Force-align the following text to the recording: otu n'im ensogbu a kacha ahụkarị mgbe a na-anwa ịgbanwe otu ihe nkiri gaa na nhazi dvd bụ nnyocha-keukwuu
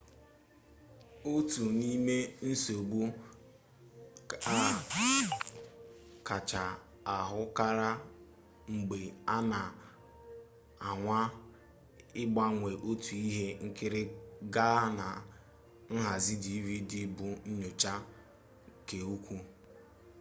otu 1.31 1.63
n'im 1.77 2.07
ensogbu 2.47 2.99
a 4.55 4.57
kacha 6.27 6.63
ahụkarị 7.15 7.89
mgbe 8.73 8.97
a 9.33 9.35
na-anwa 9.51 11.19
ịgbanwe 12.21 12.71
otu 12.89 13.13
ihe 13.29 13.47
nkiri 13.65 14.01
gaa 14.53 14.83
na 14.99 15.05
nhazi 15.93 16.33
dvd 16.43 16.91
bụ 17.15 17.27
nnyocha-keukwuu 17.47 19.43